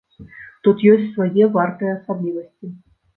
[0.67, 2.71] Тут ёсць свае вартыя асаблівасці.